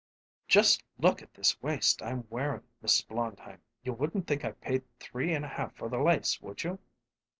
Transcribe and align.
"Just 0.47 0.83
look 0.97 1.21
at 1.21 1.31
this 1.35 1.61
waist 1.61 2.01
I'm 2.01 2.25
wearin', 2.31 2.63
Mrs. 2.83 3.07
Blondheim. 3.07 3.61
You 3.83 3.93
wouldn't 3.93 4.25
think 4.25 4.43
I 4.43 4.53
paid 4.53 4.83
three 4.99 5.31
and 5.31 5.45
a 5.45 5.49
half 5.49 5.75
for 5.75 5.89
the 5.89 5.99
lace, 6.01 6.41
would 6.41 6.63
you?" 6.63 6.79